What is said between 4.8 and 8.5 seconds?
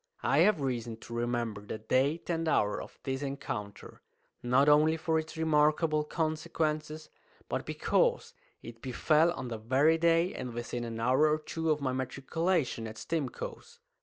for its remarkable consequences, but because